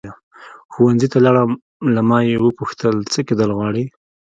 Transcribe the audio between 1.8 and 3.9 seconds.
له ما یې وپوښتل څه کېدل غواړې.